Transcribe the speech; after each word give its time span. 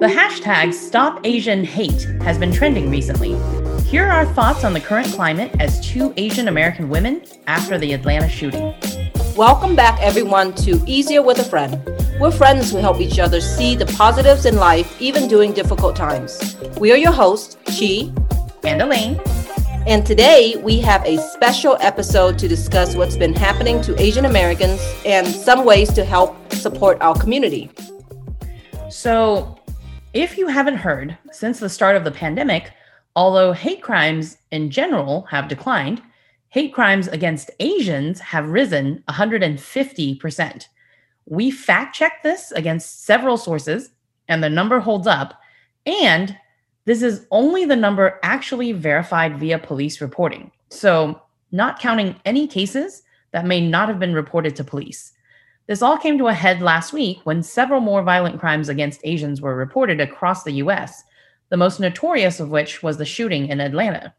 The 0.00 0.10
hashtag 0.10 0.68
StopAsianHate 0.70 2.22
has 2.22 2.38
been 2.38 2.50
trending 2.50 2.90
recently. 2.90 3.36
Here 3.82 4.06
are 4.06 4.12
our 4.12 4.24
thoughts 4.24 4.64
on 4.64 4.72
the 4.72 4.80
current 4.80 5.08
climate 5.08 5.54
as 5.60 5.86
two 5.86 6.14
Asian 6.16 6.48
American 6.48 6.88
women 6.88 7.22
after 7.46 7.76
the 7.76 7.92
Atlanta 7.92 8.30
shooting. 8.30 8.74
Welcome 9.36 9.76
back, 9.76 10.00
everyone, 10.00 10.54
to 10.54 10.82
Easier 10.86 11.20
with 11.20 11.38
a 11.38 11.44
Friend. 11.44 11.78
We're 12.18 12.30
friends 12.30 12.70
who 12.70 12.78
help 12.78 12.98
each 13.00 13.18
other 13.18 13.42
see 13.42 13.76
the 13.76 13.84
positives 13.86 14.46
in 14.46 14.56
life, 14.56 14.98
even 15.02 15.28
during 15.28 15.52
difficult 15.52 15.96
times. 15.96 16.56
We 16.78 16.92
are 16.92 16.96
your 16.96 17.12
hosts, 17.12 17.58
Chi 17.66 18.10
and 18.62 18.80
Elaine. 18.80 19.20
And 19.86 20.06
today 20.06 20.56
we 20.56 20.80
have 20.80 21.04
a 21.04 21.18
special 21.18 21.76
episode 21.78 22.38
to 22.38 22.48
discuss 22.48 22.96
what's 22.96 23.18
been 23.18 23.34
happening 23.34 23.82
to 23.82 24.00
Asian 24.00 24.24
Americans 24.24 24.80
and 25.04 25.26
some 25.26 25.66
ways 25.66 25.92
to 25.92 26.06
help 26.06 26.50
support 26.54 26.96
our 27.02 27.14
community. 27.14 27.70
So, 28.88 29.58
if 30.14 30.38
you 30.38 30.46
haven't 30.46 30.76
heard, 30.76 31.18
since 31.32 31.60
the 31.60 31.68
start 31.68 31.96
of 31.96 32.04
the 32.04 32.10
pandemic, 32.10 32.72
although 33.14 33.52
hate 33.52 33.82
crimes 33.82 34.38
in 34.52 34.70
general 34.70 35.26
have 35.30 35.48
declined, 35.48 36.00
hate 36.48 36.72
crimes 36.72 37.06
against 37.08 37.50
Asians 37.60 38.20
have 38.20 38.48
risen 38.48 39.04
150%. 39.10 40.66
We 41.26 41.50
fact 41.50 41.94
checked 41.94 42.22
this 42.22 42.52
against 42.52 43.04
several 43.04 43.36
sources, 43.36 43.90
and 44.28 44.42
the 44.42 44.48
number 44.48 44.80
holds 44.80 45.06
up. 45.06 45.38
And 45.84 46.38
this 46.86 47.02
is 47.02 47.26
only 47.30 47.64
the 47.64 47.76
number 47.76 48.18
actually 48.22 48.72
verified 48.72 49.38
via 49.38 49.58
police 49.58 50.00
reporting. 50.00 50.50
So, 50.68 51.20
not 51.50 51.78
counting 51.78 52.16
any 52.24 52.46
cases 52.46 53.02
that 53.30 53.46
may 53.46 53.60
not 53.60 53.88
have 53.88 53.98
been 53.98 54.14
reported 54.14 54.56
to 54.56 54.64
police. 54.64 55.12
This 55.66 55.82
all 55.82 55.96
came 55.96 56.18
to 56.18 56.26
a 56.26 56.34
head 56.34 56.60
last 56.60 56.92
week 56.92 57.20
when 57.24 57.42
several 57.42 57.80
more 57.80 58.02
violent 58.02 58.38
crimes 58.38 58.68
against 58.68 59.00
Asians 59.04 59.40
were 59.40 59.56
reported 59.56 60.00
across 60.00 60.42
the 60.42 60.52
US, 60.54 61.02
the 61.48 61.56
most 61.56 61.80
notorious 61.80 62.38
of 62.38 62.50
which 62.50 62.82
was 62.82 62.98
the 62.98 63.04
shooting 63.04 63.48
in 63.48 63.60
Atlanta. 63.60 64.14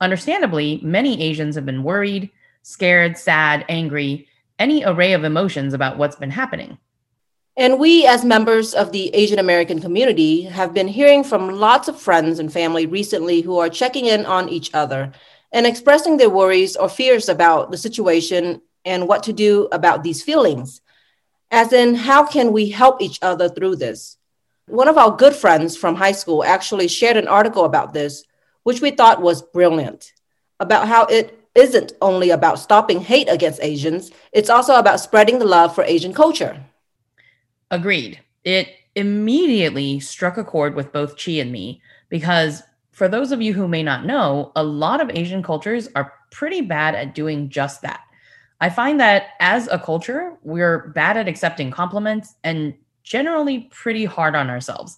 Understandably, 0.00 0.80
many 0.82 1.22
Asians 1.22 1.54
have 1.54 1.66
been 1.66 1.84
worried, 1.84 2.30
scared, 2.62 3.16
sad, 3.16 3.64
angry, 3.68 4.26
any 4.58 4.84
array 4.84 5.12
of 5.12 5.22
emotions 5.22 5.74
about 5.74 5.96
what's 5.96 6.16
been 6.16 6.30
happening. 6.30 6.78
And 7.56 7.78
we, 7.78 8.04
as 8.04 8.24
members 8.24 8.74
of 8.74 8.90
the 8.90 9.14
Asian 9.14 9.38
American 9.38 9.80
community, 9.80 10.42
have 10.42 10.74
been 10.74 10.88
hearing 10.88 11.22
from 11.22 11.60
lots 11.60 11.86
of 11.86 12.00
friends 12.00 12.40
and 12.40 12.52
family 12.52 12.84
recently 12.84 13.42
who 13.42 13.58
are 13.58 13.68
checking 13.68 14.06
in 14.06 14.26
on 14.26 14.48
each 14.48 14.74
other 14.74 15.12
and 15.52 15.64
expressing 15.64 16.16
their 16.16 16.30
worries 16.30 16.74
or 16.74 16.88
fears 16.88 17.28
about 17.28 17.70
the 17.70 17.78
situation 17.78 18.60
and 18.84 19.06
what 19.06 19.22
to 19.22 19.32
do 19.32 19.68
about 19.70 20.02
these 20.02 20.20
feelings. 20.20 20.80
As 21.52 21.72
in, 21.72 21.94
how 21.94 22.26
can 22.26 22.50
we 22.50 22.70
help 22.70 23.00
each 23.00 23.20
other 23.22 23.48
through 23.48 23.76
this? 23.76 24.16
One 24.66 24.88
of 24.88 24.98
our 24.98 25.16
good 25.16 25.34
friends 25.34 25.76
from 25.76 25.94
high 25.94 26.12
school 26.12 26.42
actually 26.42 26.88
shared 26.88 27.16
an 27.16 27.28
article 27.28 27.64
about 27.64 27.92
this, 27.92 28.24
which 28.64 28.80
we 28.80 28.90
thought 28.90 29.22
was 29.22 29.42
brilliant, 29.42 30.12
about 30.58 30.88
how 30.88 31.04
it 31.04 31.38
isn't 31.54 31.92
only 32.02 32.30
about 32.30 32.58
stopping 32.58 33.00
hate 33.00 33.28
against 33.28 33.62
Asians, 33.62 34.10
it's 34.32 34.50
also 34.50 34.74
about 34.74 34.98
spreading 34.98 35.38
the 35.38 35.44
love 35.44 35.72
for 35.72 35.84
Asian 35.84 36.12
culture. 36.12 36.60
Agreed. 37.74 38.20
It 38.44 38.68
immediately 38.94 39.98
struck 39.98 40.36
a 40.36 40.44
chord 40.44 40.76
with 40.76 40.92
both 40.92 41.18
Chi 41.18 41.32
and 41.32 41.50
me 41.50 41.82
because, 42.08 42.62
for 42.92 43.08
those 43.08 43.32
of 43.32 43.42
you 43.42 43.52
who 43.52 43.66
may 43.66 43.82
not 43.82 44.06
know, 44.06 44.52
a 44.54 44.62
lot 44.62 45.00
of 45.00 45.10
Asian 45.12 45.42
cultures 45.42 45.88
are 45.96 46.12
pretty 46.30 46.60
bad 46.60 46.94
at 46.94 47.16
doing 47.16 47.48
just 47.48 47.82
that. 47.82 48.02
I 48.60 48.70
find 48.70 49.00
that 49.00 49.30
as 49.40 49.66
a 49.72 49.78
culture, 49.80 50.36
we're 50.44 50.90
bad 50.90 51.16
at 51.16 51.26
accepting 51.26 51.72
compliments 51.72 52.36
and 52.44 52.74
generally 53.02 53.62
pretty 53.72 54.04
hard 54.04 54.36
on 54.36 54.50
ourselves, 54.50 54.96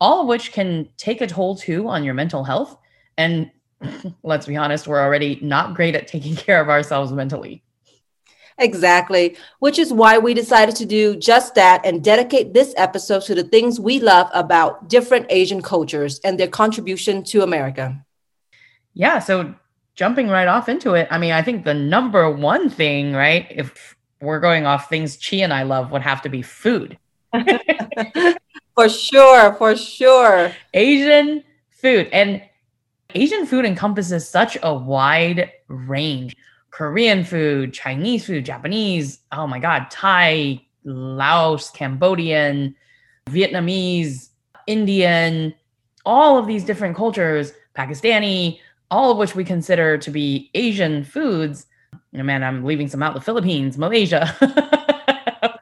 all 0.00 0.22
of 0.22 0.26
which 0.26 0.50
can 0.50 0.88
take 0.96 1.20
a 1.20 1.26
toll 1.26 1.56
too 1.56 1.88
on 1.88 2.04
your 2.04 2.14
mental 2.14 2.42
health. 2.42 2.74
And 3.18 3.50
let's 4.22 4.46
be 4.46 4.56
honest, 4.56 4.86
we're 4.86 5.02
already 5.02 5.38
not 5.42 5.74
great 5.74 5.94
at 5.94 6.08
taking 6.08 6.36
care 6.46 6.62
of 6.62 6.70
ourselves 6.70 7.12
mentally. 7.12 7.62
Exactly, 8.58 9.36
which 9.58 9.78
is 9.78 9.92
why 9.92 10.18
we 10.18 10.32
decided 10.32 10.76
to 10.76 10.86
do 10.86 11.16
just 11.16 11.56
that 11.56 11.84
and 11.84 12.04
dedicate 12.04 12.54
this 12.54 12.72
episode 12.76 13.22
to 13.22 13.34
the 13.34 13.42
things 13.42 13.80
we 13.80 13.98
love 13.98 14.30
about 14.32 14.88
different 14.88 15.26
Asian 15.28 15.60
cultures 15.60 16.20
and 16.24 16.38
their 16.38 16.48
contribution 16.48 17.24
to 17.24 17.42
America. 17.42 18.04
Yeah, 18.92 19.18
so 19.18 19.54
jumping 19.96 20.28
right 20.28 20.46
off 20.46 20.68
into 20.68 20.94
it, 20.94 21.08
I 21.10 21.18
mean, 21.18 21.32
I 21.32 21.42
think 21.42 21.64
the 21.64 21.74
number 21.74 22.30
one 22.30 22.70
thing, 22.70 23.12
right, 23.12 23.46
if 23.50 23.96
we're 24.20 24.40
going 24.40 24.66
off 24.66 24.88
things 24.88 25.16
Chi 25.16 25.38
and 25.38 25.52
I 25.52 25.64
love, 25.64 25.90
would 25.90 26.02
have 26.02 26.22
to 26.22 26.28
be 26.28 26.42
food. 26.42 26.96
for 28.74 28.88
sure, 28.88 29.54
for 29.54 29.74
sure. 29.76 30.52
Asian 30.72 31.42
food. 31.70 32.08
And 32.12 32.40
Asian 33.16 33.46
food 33.46 33.64
encompasses 33.64 34.28
such 34.28 34.56
a 34.62 34.72
wide 34.72 35.50
range 35.66 36.36
Korean 36.74 37.22
food, 37.22 37.72
Chinese 37.72 38.26
food, 38.26 38.44
Japanese, 38.44 39.20
oh 39.30 39.46
my 39.46 39.60
God, 39.60 39.86
Thai, 39.92 40.60
Laos, 40.82 41.70
Cambodian, 41.70 42.74
Vietnamese, 43.26 44.30
Indian, 44.66 45.54
all 46.04 46.36
of 46.36 46.48
these 46.48 46.64
different 46.64 46.96
cultures, 46.96 47.52
Pakistani, 47.78 48.58
all 48.90 49.12
of 49.12 49.18
which 49.18 49.36
we 49.36 49.44
consider 49.44 49.96
to 49.98 50.10
be 50.10 50.50
Asian 50.54 51.04
foods. 51.04 51.66
You 52.10 52.18
know, 52.18 52.24
man, 52.24 52.42
I'm 52.42 52.64
leaving 52.64 52.88
some 52.88 53.04
out 53.04 53.14
the 53.14 53.20
Philippines, 53.20 53.78
Malaysia. 53.78 54.34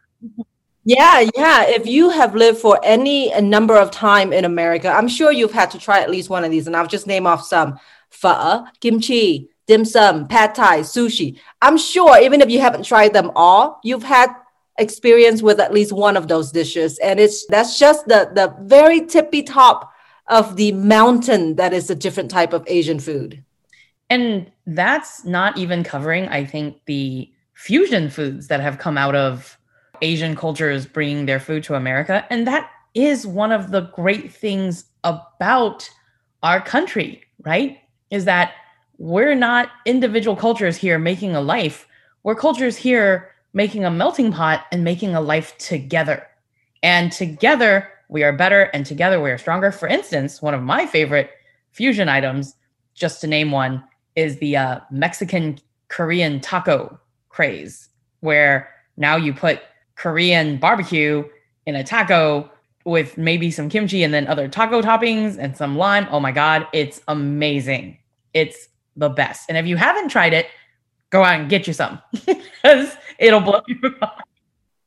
yeah, 0.85 1.29
yeah. 1.37 1.67
If 1.67 1.87
you 1.87 2.09
have 2.09 2.35
lived 2.35 2.57
for 2.57 2.81
any 2.83 3.39
number 3.43 3.77
of 3.77 3.91
time 3.91 4.33
in 4.33 4.47
America, 4.47 4.89
I'm 4.89 5.09
sure 5.09 5.31
you've 5.31 5.53
had 5.53 5.71
to 5.73 5.79
try 5.79 6.01
at 6.01 6.11
least 6.11 6.31
one 6.31 6.43
of 6.43 6.51
these. 6.51 6.67
And 6.67 6.75
I'll 6.75 6.87
just 6.87 7.07
name 7.07 7.27
off 7.27 7.45
some 7.45 7.79
pho, 8.09 8.65
kimchi, 8.81 9.52
dim 9.73 9.85
sum, 9.87 10.29
pad 10.29 10.55
thai, 10.55 10.81
sushi. 10.81 11.39
I'm 11.63 11.79
sure 11.79 12.21
even 12.21 12.43
if 12.43 12.51
you 12.51 12.61
haven't 12.61 12.85
tried 12.85 13.15
them 13.15 13.31
all, 13.35 13.81
you've 13.83 14.03
had 14.03 14.29
experience 14.77 15.41
with 15.41 15.59
at 15.61 15.73
least 15.73 15.93
one 15.93 16.15
of 16.15 16.29
those 16.29 16.53
dishes. 16.53 16.99
And 16.99 17.19
it's 17.19 17.47
that's 17.47 17.79
just 17.79 18.07
the 18.07 18.31
the 18.35 18.55
very 18.61 19.01
tippy 19.07 19.43
top 19.43 19.91
of 20.27 20.57
the 20.57 20.73
mountain 20.73 21.57
that 21.57 21.73
is 21.73 21.89
a 21.89 21.95
different 21.95 22.31
type 22.31 22.53
of 22.53 22.65
Asian 22.67 23.01
food. 23.01 23.43
And 24.11 24.51
that's 24.67 25.25
not 25.25 25.57
even 25.57 25.85
covering, 25.85 26.29
I 26.29 26.45
think, 26.45 26.85
the 26.85 27.33
fusion 27.55 28.11
foods 28.11 28.49
that 28.49 28.61
have 28.61 28.77
come 28.79 28.99
out 28.99 29.15
of 29.15 29.59
Asian 30.03 30.37
cultures 30.37 30.85
bringing 30.85 31.25
their 31.25 31.41
food 31.41 31.65
to 31.65 31.77
America. 31.77 32.27
And 32.29 32.47
that 32.47 32.71
is 32.93 33.27
one 33.27 33.53
of 33.53 33.71
the 33.71 33.83
great 33.95 34.35
things 34.35 34.85
about 35.03 35.89
our 36.43 36.61
country, 36.61 37.23
right? 37.43 37.79
Is 38.11 38.27
that 38.27 38.53
we're 39.03 39.35
not 39.35 39.69
individual 39.85 40.37
cultures 40.37 40.77
here 40.77 40.97
making 40.97 41.35
a 41.35 41.41
life. 41.41 41.89
We're 42.23 42.37
cultures 42.37 42.77
here 42.77 43.33
making 43.53 43.85
a 43.85 43.91
melting 43.91 44.31
pot 44.31 44.65
and 44.71 44.85
making 44.85 45.13
a 45.13 45.21
life 45.21 45.59
together. 45.59 46.25
And 46.85 47.11
together 47.11 47.89
we 48.09 48.23
are 48.23 48.33
better 48.33 48.71
and 48.73 48.87
together 48.87 49.21
we 49.21 49.33
are 49.33 49.39
stronger. 49.39 49.73
For 49.73 49.89
instance, 49.89 50.41
one 50.41 50.55
of 50.55 50.63
my 50.63 50.87
favorite 50.87 51.31
fusion 51.73 52.09
items, 52.09 52.55
just 52.95 53.21
to 53.23 53.27
name 53.27 53.51
one, 53.51 53.83
is 54.15 54.39
the 54.39 54.57
uh, 54.57 54.79
Mexican 54.93 55.59
Korean 55.89 56.39
taco 56.39 56.97
craze, 57.29 57.89
where 58.21 58.71
now 58.97 59.17
you 59.17 59.35
put 59.35 59.63
Korean 59.97 60.59
barbecue 60.59 61.25
in 61.67 61.75
a 61.75 61.83
taco 61.83 62.49
with 62.85 63.19
maybe 63.19 63.51
some 63.51 63.69
kimchi 63.69 64.05
and 64.05 64.15
then 64.15 64.29
other 64.29 64.47
taco 64.47 64.81
toppings 64.81 65.39
and 65.39 65.57
some 65.57 65.77
lime. 65.77 66.07
Oh 66.09 66.21
my 66.21 66.31
God, 66.31 66.69
it's 66.73 67.01
amazing. 67.09 67.99
It's 68.33 68.69
the 68.97 69.09
best. 69.09 69.47
And 69.49 69.57
if 69.57 69.67
you 69.67 69.77
haven't 69.77 70.09
tried 70.09 70.33
it, 70.33 70.47
go 71.11 71.23
out 71.23 71.41
and 71.41 71.49
get 71.49 71.67
you 71.67 71.73
some 71.73 72.01
because 72.13 72.97
it'll 73.19 73.41
blow 73.41 73.61
you 73.67 73.79
mind. 73.83 74.13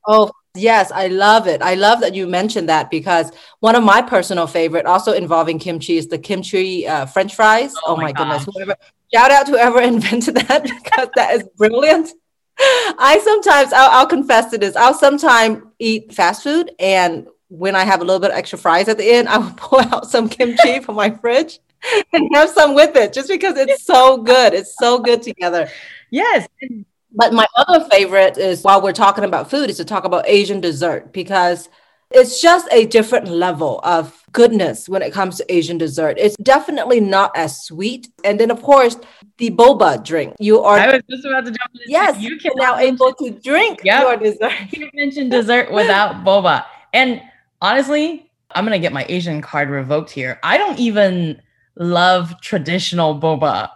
Oh, 0.07 0.31
yes, 0.56 0.92
I 0.92 1.07
love 1.07 1.48
it. 1.48 1.62
I 1.62 1.75
love 1.75 2.02
that 2.02 2.13
you 2.13 2.28
mentioned 2.28 2.69
that 2.69 2.92
because 2.92 3.31
one 3.60 3.75
of 3.75 3.84
my 3.84 4.02
personal 4.02 4.48
favorite, 4.48 4.86
also 4.86 5.13
involving 5.13 5.57
kimchi, 5.57 5.98
is 5.98 6.07
the 6.07 6.18
kimchi 6.18 6.88
uh, 6.88 7.06
French 7.06 7.36
fries. 7.36 7.74
Oh, 7.78 7.94
oh 7.94 7.96
my, 7.96 8.04
my 8.04 8.12
goodness! 8.12 8.46
Whoever, 8.46 8.75
shout 9.13 9.31
out 9.31 9.46
to 9.48 9.54
whoever 9.54 9.81
invented 9.94 10.36
that 10.36 10.63
because 10.63 11.10
that 11.16 11.34
is 11.34 11.48
brilliant. 11.58 12.10
I 12.58 13.19
sometimes, 13.24 13.74
I'll, 13.74 13.92
I'll 13.92 14.08
confess 14.08 14.51
to 14.51 14.58
this. 14.58 14.75
I'll 14.75 14.94
sometimes 14.94 15.63
eat 15.80 16.13
fast 16.13 16.44
food, 16.44 16.72
and 16.80 17.28
when 17.50 17.75
I 17.75 17.84
have 17.84 18.01
a 18.01 18.04
little 18.04 18.19
bit 18.19 18.31
of 18.31 18.38
extra 18.38 18.60
fries 18.60 18.88
at 18.88 18.98
the 18.98 19.10
end, 19.10 19.28
I 19.28 19.40
will 19.40 19.54
pull 19.58 19.80
out 19.80 20.10
some 20.10 20.30
kimchi 20.30 20.81
from 20.81 20.96
my 20.96 21.10
fridge 21.10 21.60
and 22.14 22.30
have 22.34 22.50
some 22.50 22.74
with 22.74 22.96
it 22.96 23.14
just 23.14 23.30
because 23.30 23.58
it's 23.58 23.86
so 23.86 24.18
good. 24.18 24.54
It's 24.54 24.76
so 24.78 25.00
good 25.00 25.22
together. 25.22 25.70
Yes. 26.12 26.48
But 27.12 27.34
my 27.34 27.48
other 27.56 27.86
favorite 27.90 28.38
is 28.38 28.64
while 28.64 28.82
we're 28.82 28.94
talking 28.94 29.24
about 29.24 29.50
food, 29.50 29.70
is 29.70 29.78
to 29.78 29.86
talk 29.86 30.04
about 30.04 30.28
Asian 30.28 30.60
dessert 30.60 31.14
because 31.14 31.70
it's 32.12 32.42
just 32.42 32.68
a 32.72 32.86
different 32.86 33.28
level 33.28 33.80
of 33.84 34.24
goodness 34.32 34.88
when 34.88 35.02
it 35.02 35.12
comes 35.12 35.38
to 35.38 35.54
Asian 35.54 35.78
dessert. 35.78 36.18
It's 36.20 36.36
definitely 36.38 37.00
not 37.00 37.32
as 37.36 37.64
sweet. 37.64 38.10
And 38.24 38.40
then, 38.40 38.52
of 38.52 38.62
course, 38.62 38.98
the 39.38 39.50
boba 39.50 40.04
drink. 40.04 40.36
You 40.40 40.62
are. 40.62 40.78
I 40.78 40.88
was 40.88 41.02
just 41.10 41.26
about 41.26 41.46
to 41.46 41.52
jump 41.52 41.72
in. 41.74 41.82
Yes, 41.88 42.20
you 42.20 42.38
can 42.38 42.52
now 42.56 42.78
able 42.78 43.14
to 43.14 43.32
drink 43.32 43.80
yep. 43.84 44.02
your 44.02 44.18
dessert. 44.18 44.54
You 44.72 44.80
can 44.80 44.90
mention 44.94 45.30
dessert 45.30 45.72
without 45.72 46.16
boba. 46.26 46.66
And 46.94 47.22
honestly, 47.62 48.30
I'm 48.52 48.66
going 48.66 48.80
to 48.80 48.80
get 48.80 48.94
my 48.94 49.06
Asian 49.10 49.42
card 49.42 49.70
revoked 49.70 50.12
here. 50.12 50.40
I 50.44 50.58
don't 50.58 50.80
even 50.80 51.42
love 51.75 52.39
traditional 52.42 53.19
boba 53.19 53.69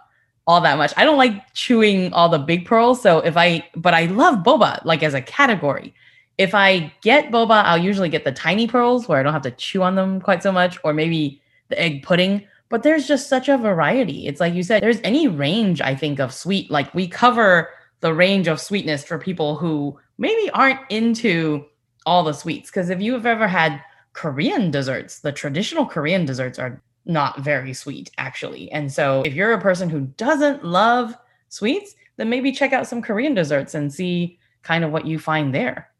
all 0.46 0.60
that 0.60 0.78
much. 0.78 0.92
I 0.96 1.04
don't 1.04 1.18
like 1.18 1.54
chewing 1.54 2.12
all 2.12 2.28
the 2.28 2.38
big 2.38 2.66
pearls. 2.66 3.00
So 3.00 3.18
if 3.18 3.36
I, 3.36 3.68
but 3.76 3.94
I 3.94 4.06
love 4.06 4.42
boba 4.42 4.84
like 4.84 5.02
as 5.02 5.14
a 5.14 5.22
category. 5.22 5.94
If 6.38 6.54
I 6.54 6.92
get 7.02 7.30
boba, 7.30 7.62
I'll 7.64 7.78
usually 7.78 8.08
get 8.08 8.24
the 8.24 8.32
tiny 8.32 8.66
pearls 8.66 9.06
where 9.06 9.20
I 9.20 9.22
don't 9.22 9.32
have 9.32 9.42
to 9.42 9.50
chew 9.52 9.82
on 9.82 9.94
them 9.94 10.20
quite 10.20 10.42
so 10.42 10.50
much, 10.50 10.78
or 10.82 10.92
maybe 10.94 11.40
the 11.68 11.78
egg 11.78 12.02
pudding. 12.02 12.46
But 12.68 12.82
there's 12.82 13.06
just 13.06 13.28
such 13.28 13.48
a 13.48 13.58
variety. 13.58 14.26
It's 14.26 14.40
like 14.40 14.54
you 14.54 14.62
said, 14.62 14.82
there's 14.82 15.00
any 15.04 15.28
range, 15.28 15.80
I 15.80 15.94
think, 15.94 16.18
of 16.18 16.32
sweet. 16.32 16.70
Like 16.70 16.92
we 16.94 17.06
cover 17.06 17.68
the 18.00 18.14
range 18.14 18.48
of 18.48 18.60
sweetness 18.60 19.04
for 19.04 19.18
people 19.18 19.56
who 19.56 19.98
maybe 20.18 20.50
aren't 20.50 20.80
into 20.88 21.66
all 22.06 22.24
the 22.24 22.32
sweets. 22.32 22.70
Because 22.70 22.90
if 22.90 23.00
you've 23.00 23.26
ever 23.26 23.46
had 23.46 23.82
Korean 24.14 24.70
desserts, 24.70 25.20
the 25.20 25.32
traditional 25.32 25.84
Korean 25.84 26.24
desserts 26.24 26.58
are 26.58 26.82
not 27.04 27.40
very 27.40 27.72
sweet, 27.72 28.10
actually. 28.18 28.70
And 28.72 28.92
so 28.92 29.22
if 29.22 29.34
you're 29.34 29.52
a 29.52 29.60
person 29.60 29.88
who 29.88 30.02
doesn't 30.16 30.64
love 30.64 31.16
sweets, 31.48 31.94
then 32.16 32.28
maybe 32.30 32.52
check 32.52 32.72
out 32.72 32.86
some 32.86 33.02
Korean 33.02 33.34
desserts 33.34 33.74
and 33.74 33.92
see 33.92 34.38
kind 34.62 34.84
of 34.84 34.92
what 34.92 35.06
you 35.06 35.18
find 35.18 35.54
there. 35.54 35.90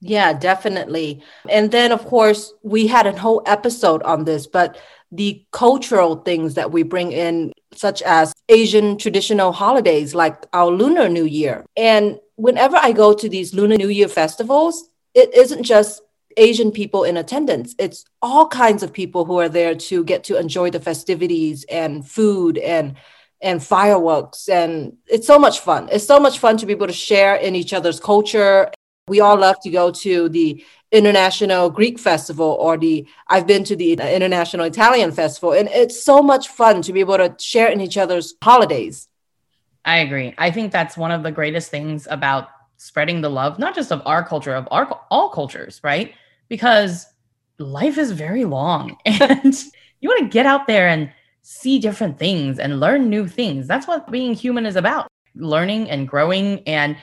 Yeah, 0.00 0.32
definitely. 0.34 1.22
And 1.48 1.70
then, 1.70 1.90
of 1.90 2.04
course, 2.04 2.52
we 2.62 2.86
had 2.86 3.06
a 3.06 3.18
whole 3.18 3.42
episode 3.46 4.02
on 4.02 4.24
this, 4.24 4.46
but 4.46 4.78
the 5.10 5.44
cultural 5.52 6.16
things 6.16 6.54
that 6.54 6.70
we 6.70 6.82
bring 6.82 7.12
in, 7.12 7.52
such 7.72 8.02
as 8.02 8.32
Asian 8.48 8.98
traditional 8.98 9.52
holidays 9.52 10.14
like 10.14 10.44
our 10.52 10.70
Lunar 10.70 11.08
New 11.08 11.24
Year. 11.24 11.64
And 11.76 12.18
whenever 12.36 12.76
I 12.76 12.92
go 12.92 13.14
to 13.14 13.28
these 13.28 13.54
Lunar 13.54 13.76
New 13.76 13.88
Year 13.88 14.08
festivals, 14.08 14.90
it 15.14 15.34
isn't 15.34 15.62
just 15.62 16.02
Asian 16.36 16.70
people 16.70 17.04
in 17.04 17.16
attendance. 17.16 17.74
It's 17.78 18.04
all 18.22 18.46
kinds 18.48 18.82
of 18.82 18.92
people 18.92 19.24
who 19.24 19.38
are 19.38 19.48
there 19.48 19.74
to 19.74 20.04
get 20.04 20.24
to 20.24 20.38
enjoy 20.38 20.70
the 20.70 20.80
festivities 20.80 21.64
and 21.64 22.06
food 22.06 22.58
and 22.58 22.96
and 23.42 23.62
fireworks 23.62 24.48
and 24.48 24.96
it's 25.06 25.26
so 25.26 25.38
much 25.38 25.60
fun. 25.60 25.88
It's 25.92 26.06
so 26.06 26.18
much 26.18 26.38
fun 26.38 26.56
to 26.56 26.66
be 26.66 26.72
able 26.72 26.86
to 26.86 26.92
share 26.92 27.34
in 27.36 27.54
each 27.54 27.74
other's 27.74 28.00
culture. 28.00 28.70
We 29.08 29.20
all 29.20 29.38
love 29.38 29.60
to 29.62 29.70
go 29.70 29.90
to 29.90 30.28
the 30.30 30.64
International 30.90 31.68
Greek 31.68 31.98
Festival 31.98 32.56
or 32.58 32.78
the 32.78 33.06
I've 33.28 33.46
been 33.46 33.62
to 33.64 33.76
the 33.76 33.92
International 33.92 34.64
Italian 34.64 35.12
Festival 35.12 35.52
and 35.52 35.68
it's 35.68 36.02
so 36.02 36.22
much 36.22 36.48
fun 36.48 36.82
to 36.82 36.92
be 36.92 37.00
able 37.00 37.18
to 37.18 37.34
share 37.38 37.68
in 37.68 37.80
each 37.80 37.98
other's 37.98 38.34
holidays. 38.42 39.08
I 39.84 39.98
agree. 39.98 40.34
I 40.38 40.50
think 40.50 40.72
that's 40.72 40.96
one 40.96 41.12
of 41.12 41.22
the 41.22 41.30
greatest 41.30 41.70
things 41.70 42.08
about 42.10 42.48
spreading 42.76 43.20
the 43.20 43.30
love, 43.30 43.58
not 43.58 43.74
just 43.74 43.92
of 43.92 44.02
our 44.04 44.24
culture, 44.24 44.54
of 44.54 44.66
our 44.70 45.00
all 45.10 45.28
cultures, 45.28 45.80
right? 45.84 46.14
Because 46.48 47.06
life 47.58 47.98
is 47.98 48.12
very 48.12 48.44
long 48.44 48.96
and 49.04 49.54
you 50.00 50.08
want 50.08 50.20
to 50.20 50.28
get 50.28 50.46
out 50.46 50.66
there 50.66 50.88
and 50.88 51.10
see 51.42 51.78
different 51.78 52.18
things 52.18 52.58
and 52.58 52.80
learn 52.80 53.08
new 53.08 53.26
things. 53.26 53.66
That's 53.66 53.86
what 53.86 54.10
being 54.10 54.34
human 54.34 54.66
is 54.66 54.76
about 54.76 55.08
learning 55.36 55.88
and 55.90 56.08
growing. 56.08 56.60
And 56.66 56.96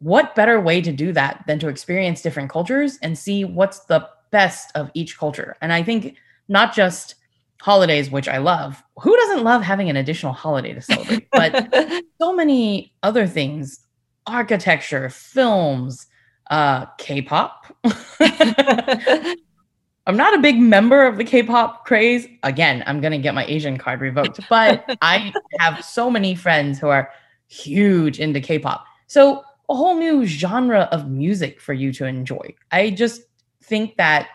what 0.00 0.34
better 0.34 0.60
way 0.60 0.80
to 0.80 0.92
do 0.92 1.12
that 1.12 1.44
than 1.46 1.58
to 1.60 1.68
experience 1.68 2.22
different 2.22 2.50
cultures 2.50 2.98
and 3.02 3.16
see 3.16 3.44
what's 3.44 3.80
the 3.84 4.08
best 4.30 4.72
of 4.74 4.90
each 4.94 5.18
culture? 5.18 5.56
And 5.60 5.72
I 5.72 5.82
think 5.82 6.16
not 6.48 6.74
just 6.74 7.14
holidays, 7.60 8.10
which 8.10 8.28
I 8.28 8.38
love. 8.38 8.82
Who 9.00 9.16
doesn't 9.16 9.44
love 9.44 9.62
having 9.62 9.88
an 9.88 9.96
additional 9.96 10.32
holiday 10.32 10.74
to 10.74 10.80
celebrate? 10.80 11.28
But 11.32 12.02
so 12.20 12.34
many 12.34 12.92
other 13.02 13.26
things 13.26 13.80
architecture, 14.26 15.08
films, 15.08 16.06
uh, 16.50 16.86
K-pop. 16.98 17.66
I'm 20.08 20.16
not 20.16 20.34
a 20.34 20.38
big 20.38 20.58
member 20.58 21.04
of 21.04 21.16
the 21.16 21.24
K-pop 21.24 21.84
craze. 21.84 22.28
Again, 22.44 22.84
I'm 22.86 23.00
gonna 23.00 23.18
get 23.18 23.34
my 23.34 23.44
Asian 23.46 23.76
card 23.76 24.00
revoked, 24.00 24.40
but 24.48 24.84
I 25.02 25.32
have 25.58 25.84
so 25.84 26.10
many 26.10 26.34
friends 26.34 26.78
who 26.78 26.88
are 26.88 27.10
huge 27.48 28.20
into 28.20 28.40
K-pop. 28.40 28.84
So 29.08 29.42
a 29.68 29.74
whole 29.74 29.96
new 29.96 30.24
genre 30.24 30.88
of 30.92 31.10
music 31.10 31.60
for 31.60 31.72
you 31.72 31.92
to 31.94 32.06
enjoy. 32.06 32.54
I 32.70 32.90
just 32.90 33.22
think 33.62 33.96
that 33.96 34.28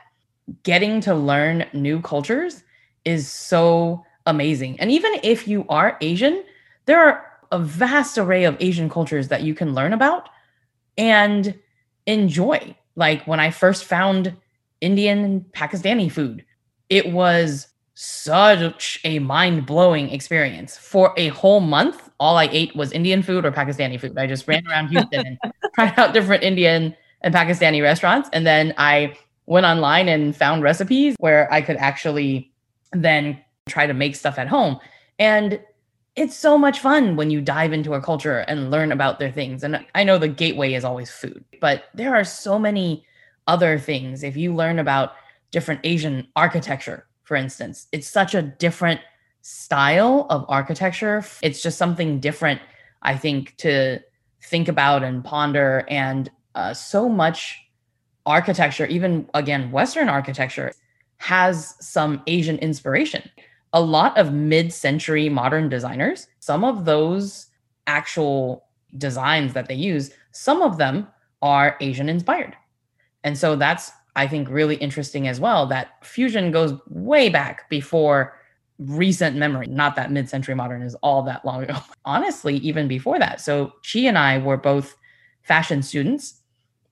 getting 0.63 0.99
to 1.01 1.15
learn 1.15 1.65
new 1.73 2.01
cultures 2.01 2.63
is 3.05 3.29
so 3.29 4.03
amazing. 4.25 4.79
And 4.79 4.91
even 4.91 5.13
if 5.23 5.47
you 5.47 5.65
are 5.69 5.97
Asian, 6.01 6.43
there 6.85 6.99
are 6.99 7.25
a 7.51 7.59
vast 7.59 8.17
array 8.17 8.43
of 8.43 8.57
Asian 8.59 8.89
cultures 8.89 9.29
that 9.29 9.43
you 9.43 9.53
can 9.53 9.73
learn 9.73 9.93
about. 9.93 10.29
And 10.97 11.57
enjoy. 12.05 12.75
Like 12.95 13.25
when 13.25 13.39
I 13.39 13.51
first 13.51 13.85
found 13.85 14.35
Indian 14.81 15.23
and 15.23 15.41
Pakistani 15.53 16.11
food, 16.11 16.45
it 16.89 17.11
was 17.11 17.67
such 17.93 18.99
a 19.03 19.19
mind 19.19 19.65
blowing 19.65 20.09
experience. 20.09 20.77
For 20.77 21.13
a 21.17 21.27
whole 21.29 21.59
month, 21.59 22.09
all 22.19 22.37
I 22.37 22.49
ate 22.51 22.75
was 22.75 22.91
Indian 22.91 23.21
food 23.21 23.45
or 23.45 23.51
Pakistani 23.51 23.99
food. 23.99 24.17
I 24.17 24.27
just 24.27 24.47
ran 24.47 24.65
around 24.67 24.89
Houston 24.89 25.25
and 25.25 25.37
tried 25.75 25.97
out 25.97 26.13
different 26.13 26.43
Indian 26.43 26.95
and 27.21 27.33
Pakistani 27.33 27.81
restaurants. 27.81 28.29
And 28.33 28.45
then 28.45 28.73
I 28.77 29.15
went 29.45 29.65
online 29.65 30.07
and 30.07 30.35
found 30.35 30.63
recipes 30.63 31.15
where 31.19 31.51
I 31.53 31.61
could 31.61 31.77
actually 31.77 32.51
then 32.91 33.39
try 33.67 33.85
to 33.85 33.93
make 33.93 34.15
stuff 34.15 34.39
at 34.39 34.47
home. 34.47 34.79
And 35.19 35.59
it's 36.15 36.35
so 36.35 36.57
much 36.57 36.79
fun 36.79 37.15
when 37.15 37.31
you 37.31 37.41
dive 37.41 37.71
into 37.71 37.93
a 37.93 38.01
culture 38.01 38.39
and 38.39 38.69
learn 38.69 38.91
about 38.91 39.19
their 39.19 39.31
things. 39.31 39.63
And 39.63 39.85
I 39.95 40.03
know 40.03 40.17
the 40.17 40.27
gateway 40.27 40.73
is 40.73 40.83
always 40.83 41.09
food, 41.09 41.43
but 41.61 41.85
there 41.93 42.13
are 42.15 42.23
so 42.23 42.59
many 42.59 43.05
other 43.47 43.79
things. 43.79 44.23
If 44.23 44.35
you 44.35 44.53
learn 44.53 44.79
about 44.79 45.13
different 45.51 45.81
Asian 45.83 46.27
architecture, 46.35 47.07
for 47.23 47.35
instance, 47.35 47.87
it's 47.91 48.07
such 48.07 48.35
a 48.35 48.41
different 48.41 48.99
style 49.41 50.27
of 50.29 50.45
architecture. 50.49 51.23
It's 51.41 51.63
just 51.63 51.77
something 51.77 52.19
different, 52.19 52.61
I 53.01 53.15
think, 53.15 53.55
to 53.57 53.99
think 54.43 54.67
about 54.67 55.03
and 55.03 55.23
ponder. 55.23 55.85
And 55.87 56.29
uh, 56.55 56.73
so 56.73 57.07
much 57.07 57.57
architecture, 58.25 58.85
even 58.85 59.29
again, 59.33 59.71
Western 59.71 60.09
architecture, 60.09 60.73
has 61.17 61.75
some 61.79 62.21
Asian 62.27 62.57
inspiration 62.57 63.29
a 63.73 63.81
lot 63.81 64.17
of 64.17 64.33
mid-century 64.33 65.29
modern 65.29 65.69
designers. 65.69 66.27
Some 66.39 66.63
of 66.63 66.85
those 66.85 67.47
actual 67.87 68.65
designs 68.97 69.53
that 69.53 69.67
they 69.67 69.75
use 69.75 70.11
some 70.31 70.61
of 70.61 70.77
them 70.77 71.07
are 71.41 71.77
asian 71.81 72.09
inspired. 72.09 72.55
And 73.23 73.37
so 73.37 73.55
that's 73.55 73.91
i 74.15 74.27
think 74.27 74.49
really 74.49 74.75
interesting 74.75 75.27
as 75.27 75.39
well 75.39 75.65
that 75.67 76.05
fusion 76.05 76.51
goes 76.51 76.73
way 76.89 77.29
back 77.29 77.69
before 77.69 78.37
recent 78.79 79.35
memory. 79.37 79.67
Not 79.67 79.95
that 79.95 80.11
mid-century 80.11 80.55
modern 80.55 80.81
is 80.81 80.95
all 81.03 81.21
that 81.23 81.45
long 81.45 81.63
ago 81.63 81.77
honestly 82.05 82.57
even 82.57 82.87
before 82.87 83.19
that. 83.19 83.39
So 83.41 83.73
chi 83.91 83.99
and 83.99 84.17
i 84.17 84.37
were 84.37 84.57
both 84.57 84.95
fashion 85.43 85.81
students 85.81 86.41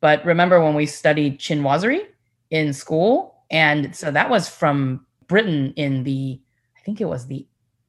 but 0.02 0.24
remember 0.24 0.64
when 0.64 0.76
we 0.76 0.86
studied 0.86 1.40
chinoiserie 1.40 2.06
in 2.52 2.72
school? 2.74 3.44
And 3.52 3.94
so 3.96 4.12
that 4.12 4.30
was 4.30 4.48
from 4.50 5.06
britain 5.28 5.74
in 5.76 6.04
the 6.04 6.40
think 6.84 7.02
it 7.02 7.06
was 7.06 7.28
the 7.28 7.46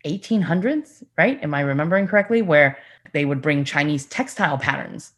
1800s, 0.06 1.02
right? 1.18 1.42
Am 1.42 1.54
I 1.54 1.60
remembering 1.60 2.06
correctly? 2.06 2.42
Where 2.42 2.78
they 3.12 3.24
would 3.24 3.42
bring 3.42 3.64
Chinese 3.64 4.06
textile 4.06 4.58
patterns 4.58 5.12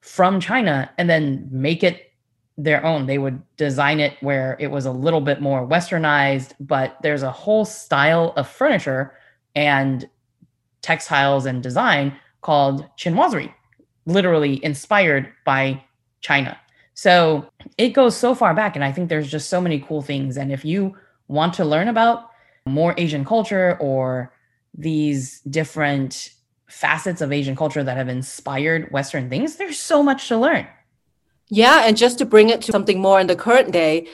from 0.00 0.40
China 0.40 0.90
and 0.98 1.08
then 1.08 1.48
make 1.50 1.82
it 1.82 2.12
their 2.56 2.84
own. 2.84 3.06
They 3.06 3.18
would 3.18 3.42
design 3.56 4.00
it 4.00 4.16
where 4.20 4.56
it 4.60 4.70
was 4.70 4.86
a 4.86 4.92
little 4.92 5.20
bit 5.20 5.40
more 5.40 5.66
westernized, 5.66 6.52
but 6.60 6.96
there's 7.02 7.22
a 7.22 7.30
whole 7.30 7.64
style 7.64 8.32
of 8.36 8.48
furniture 8.48 9.14
and 9.54 10.08
textiles 10.82 11.46
and 11.46 11.62
design 11.62 12.14
called 12.42 12.86
chinoiserie, 12.96 13.52
literally 14.06 14.62
inspired 14.64 15.28
by 15.44 15.82
China. 16.20 16.58
So 16.94 17.50
it 17.78 17.90
goes 17.90 18.16
so 18.16 18.34
far 18.34 18.54
back. 18.54 18.76
And 18.76 18.84
I 18.84 18.92
think 18.92 19.08
there's 19.08 19.30
just 19.30 19.48
so 19.48 19.60
many 19.60 19.80
cool 19.80 20.02
things. 20.02 20.36
And 20.36 20.52
if 20.52 20.64
you 20.64 20.96
want 21.28 21.54
to 21.54 21.64
learn 21.64 21.88
about 21.88 22.29
more 22.66 22.94
Asian 22.96 23.24
culture 23.24 23.76
or 23.80 24.32
these 24.76 25.40
different 25.40 26.30
facets 26.68 27.20
of 27.20 27.32
Asian 27.32 27.56
culture 27.56 27.82
that 27.82 27.96
have 27.96 28.08
inspired 28.08 28.90
Western 28.92 29.28
things, 29.28 29.56
there's 29.56 29.78
so 29.78 30.02
much 30.02 30.28
to 30.28 30.36
learn. 30.36 30.66
Yeah. 31.48 31.82
And 31.84 31.96
just 31.96 32.18
to 32.18 32.24
bring 32.24 32.48
it 32.48 32.62
to 32.62 32.72
something 32.72 33.00
more 33.00 33.20
in 33.20 33.26
the 33.26 33.34
current 33.34 33.72
day, 33.72 34.06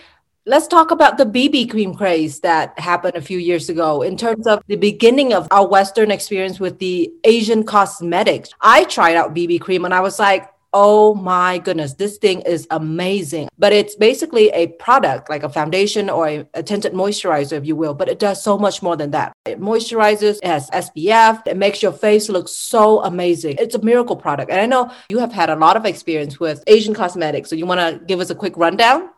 let's 0.47 0.67
talk 0.67 0.91
about 0.91 1.19
the 1.19 1.27
BB 1.27 1.71
cream 1.71 1.95
craze 1.95 2.41
that 2.41 2.79
happened 2.79 3.15
a 3.15 3.21
few 3.21 3.39
years 3.39 3.69
ago 3.69 4.01
in 4.01 4.17
terms 4.17 4.47
of 4.47 4.63
the 4.69 4.77
beginning 4.77 5.35
of 5.35 5.47
our 5.51 5.67
Western 5.67 6.11
experience 6.11 6.59
with 6.59 6.79
the 6.79 7.13
Asian 7.25 7.65
cosmetics. 7.65 8.51
I 8.61 8.85
tried 8.85 9.17
out 9.17 9.35
BB 9.35 9.61
cream 9.61 9.85
and 9.85 9.93
I 9.93 10.01
was 10.01 10.19
like, 10.19 10.49
oh 10.79 11.15
my 11.15 11.57
goodness, 11.57 11.95
this 11.95 12.19
thing 12.19 12.43
is 12.43 12.67
amazing. 12.71 13.49
But 13.59 13.73
it's 13.73 13.97
basically 13.97 14.51
a 14.51 14.67
product 14.73 15.31
like 15.31 15.43
a 15.43 15.49
foundation 15.49 16.11
or 16.11 16.29
a, 16.29 16.47
a 16.53 16.63
tinted 16.63 16.93
moisturizer, 16.93 17.53
if 17.53 17.65
you 17.65 17.75
will, 17.75 17.95
but 17.95 18.11
it 18.11 18.19
does 18.19 18.45
so 18.45 18.59
much 18.59 18.83
more 18.83 18.95
than 18.95 19.11
that. 19.13 19.33
It 19.47 19.59
moisturizes, 19.59 20.37
it 20.43 20.45
has 20.45 20.69
SPF, 20.69 21.47
it 21.47 21.57
makes 21.57 21.83
your 21.83 21.93
face 21.93 22.29
look 22.29 22.47
so 22.47 23.03
amazing. 23.05 23.57
It's 23.59 23.75
a 23.75 23.81
miracle 23.81 24.17
product. 24.17 24.51
And 24.51 24.61
I 24.61 24.67
know 24.67 24.93
you 25.09 25.19
have 25.19 25.33
had 25.33 25.49
a 25.49 25.57
lot 25.57 25.79
of 25.79 25.87
experience 25.87 26.39
with 26.39 26.63
Asian 26.67 26.93
cosmetics. 26.93 27.49
So 27.49 27.57
you 27.57 27.65
want 27.65 27.81
to 27.81 28.05
give 28.05 28.21
us 28.21 28.29
a 28.29 28.35
quick 28.35 28.59
rundown? 28.59 29.09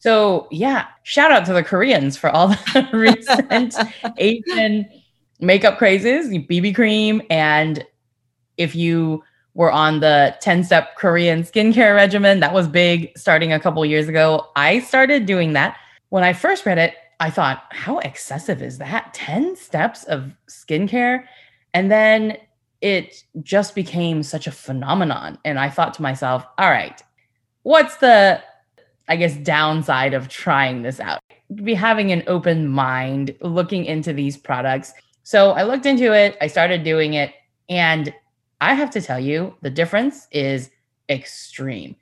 So, 0.00 0.48
yeah, 0.50 0.86
shout 1.04 1.30
out 1.30 1.46
to 1.46 1.52
the 1.52 1.62
Koreans 1.62 2.16
for 2.16 2.28
all 2.28 2.48
the 2.48 2.88
recent 2.92 3.76
Asian 4.18 4.88
makeup 5.38 5.78
crazes, 5.78 6.28
BB 6.28 6.74
cream. 6.74 7.22
And 7.30 7.86
if 8.56 8.74
you 8.74 9.22
were 9.54 9.70
on 9.70 10.00
the 10.00 10.36
10 10.40 10.64
step 10.64 10.96
Korean 10.96 11.42
skincare 11.42 11.94
regimen, 11.94 12.40
that 12.40 12.54
was 12.54 12.66
big 12.68 13.16
starting 13.16 13.52
a 13.52 13.60
couple 13.60 13.84
years 13.84 14.08
ago. 14.08 14.48
I 14.56 14.80
started 14.80 15.26
doing 15.26 15.52
that. 15.52 15.76
When 16.08 16.24
I 16.24 16.32
first 16.32 16.66
read 16.66 16.78
it, 16.78 16.94
I 17.20 17.30
thought, 17.30 17.64
how 17.70 17.98
excessive 17.98 18.62
is 18.62 18.78
that? 18.78 19.14
10 19.14 19.56
steps 19.56 20.04
of 20.04 20.32
skincare. 20.48 21.24
And 21.74 21.90
then 21.90 22.36
it 22.80 23.22
just 23.42 23.74
became 23.74 24.22
such 24.22 24.46
a 24.46 24.52
phenomenon. 24.52 25.38
And 25.44 25.58
I 25.58 25.70
thought 25.70 25.94
to 25.94 26.02
myself, 26.02 26.44
all 26.58 26.70
right, 26.70 27.00
what's 27.62 27.96
the 27.96 28.42
I 29.08 29.16
guess, 29.16 29.36
downside 29.36 30.14
of 30.14 30.28
trying 30.28 30.82
this 30.82 31.00
out. 31.00 31.20
Be 31.54 31.74
having 31.74 32.12
an 32.12 32.22
open 32.26 32.68
mind, 32.68 33.34
looking 33.40 33.84
into 33.84 34.12
these 34.12 34.36
products. 34.36 34.92
So 35.22 35.50
I 35.50 35.64
looked 35.64 35.86
into 35.86 36.14
it, 36.14 36.36
I 36.40 36.46
started 36.46 36.82
doing 36.82 37.14
it, 37.14 37.34
and 37.68 38.12
I 38.62 38.74
have 38.74 38.90
to 38.90 39.00
tell 39.00 39.18
you, 39.18 39.56
the 39.62 39.70
difference 39.70 40.28
is 40.30 40.70
extreme. 41.08 41.96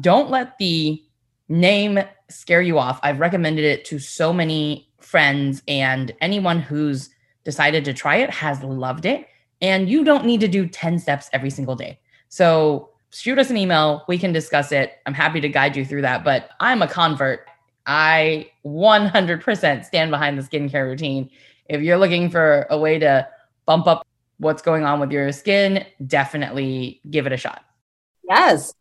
Don't 0.00 0.28
let 0.28 0.58
the 0.58 1.00
name 1.48 2.00
scare 2.28 2.62
you 2.62 2.80
off. 2.80 2.98
I've 3.04 3.20
recommended 3.20 3.64
it 3.64 3.84
to 3.86 4.00
so 4.00 4.32
many 4.32 4.90
friends, 4.98 5.62
and 5.68 6.12
anyone 6.20 6.58
who's 6.58 7.10
decided 7.44 7.84
to 7.84 7.94
try 7.94 8.16
it 8.16 8.28
has 8.28 8.60
loved 8.64 9.06
it. 9.06 9.28
And 9.62 9.88
you 9.88 10.02
don't 10.02 10.24
need 10.24 10.40
to 10.40 10.48
do 10.48 10.66
10 10.66 10.98
steps 10.98 11.30
every 11.32 11.48
single 11.48 11.76
day. 11.76 12.00
So 12.28 12.90
shoot 13.10 13.38
us 13.38 13.48
an 13.50 13.56
email. 13.56 14.04
We 14.08 14.18
can 14.18 14.32
discuss 14.32 14.72
it. 14.72 14.94
I'm 15.06 15.14
happy 15.14 15.40
to 15.40 15.48
guide 15.48 15.76
you 15.76 15.84
through 15.84 16.02
that. 16.02 16.24
But 16.24 16.50
I'm 16.58 16.82
a 16.82 16.88
convert. 16.88 17.46
I 17.86 18.50
100% 18.66 19.84
stand 19.84 20.10
behind 20.10 20.36
the 20.36 20.42
skincare 20.42 20.86
routine. 20.86 21.30
If 21.68 21.82
you're 21.82 21.98
looking 21.98 22.30
for 22.30 22.66
a 22.68 22.76
way 22.76 22.98
to 22.98 23.28
bump 23.64 23.86
up 23.86 24.04
what's 24.40 24.62
going 24.62 24.84
on 24.84 24.98
with 25.00 25.12
your 25.12 25.30
skin, 25.32 25.84
definitely 26.04 27.00
give 27.08 27.26
it 27.26 27.32
a 27.32 27.36
shot. 27.36 27.62
Yes. 28.28 28.74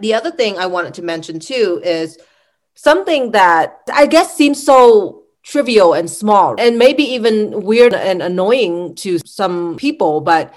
The 0.00 0.14
other 0.14 0.32
thing 0.32 0.58
I 0.58 0.66
wanted 0.66 0.94
to 0.94 1.02
mention 1.02 1.38
too 1.38 1.80
is 1.84 2.18
something 2.74 3.30
that 3.30 3.78
I 3.92 4.06
guess 4.06 4.36
seems 4.36 4.62
so 4.62 5.22
trivial 5.44 5.92
and 5.92 6.10
small 6.10 6.56
and 6.58 6.78
maybe 6.78 7.04
even 7.04 7.62
weird 7.62 7.94
and 7.94 8.22
annoying 8.22 8.94
to 8.96 9.18
some 9.24 9.76
people, 9.76 10.20
but 10.20 10.52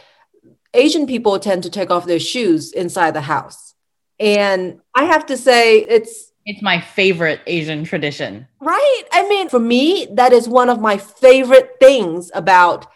Asian 0.74 1.06
people 1.06 1.38
tend 1.40 1.64
to 1.64 1.70
take 1.70 1.92
off 1.92 2.06
their 2.06 2.20
shoes 2.20 2.72
inside 2.72 3.12
the 3.12 3.22
house. 3.22 3.76
And 4.20 4.82
I 4.96 5.06
have 5.06 5.26
to 5.28 5.38
say, 5.38 5.80
it's 5.82 6.32
it's 6.46 6.62
my 6.62 6.80
favorite 6.80 7.42
Asian 7.48 7.84
tradition. 7.84 8.48
Right. 8.60 9.04
I 9.12 9.28
mean, 9.28 9.50
for 9.50 9.60
me, 9.60 10.08
that 10.12 10.32
is 10.32 10.48
one 10.48 10.70
of 10.70 10.80
my 10.80 10.98
favorite 10.98 11.72
things 11.80 12.32
about 12.36 12.88